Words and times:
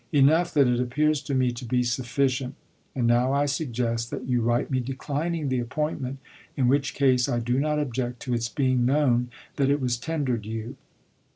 Enough 0.11 0.55
that 0.55 0.67
it 0.67 0.79
appears 0.79 1.21
to 1.21 1.35
me 1.35 1.51
to 1.51 1.63
be 1.63 1.83
sufficient. 1.83 2.55
And 2.95 3.05
now 3.05 3.33
I 3.33 3.45
suggest 3.45 4.09
that 4.09 4.25
you 4.27 4.41
write 4.41 4.71
me 4.71 4.79
declining 4.79 5.49
the 5.49 5.59
appointment, 5.59 6.17
in 6.57 6.67
which 6.67 6.95
case 6.95 7.29
I 7.29 7.37
do 7.37 7.59
not 7.59 7.77
object 7.77 8.19
to 8.21 8.33
its 8.33 8.49
being 8.49 8.83
known 8.83 9.29
that 9.57 9.69
it 9.69 9.79
was 9.79 9.97
tendered 9.97 10.43
you. 10.43 10.75